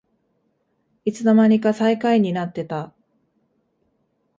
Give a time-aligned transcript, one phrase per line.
[1.05, 2.91] いつのまにか最下位になってた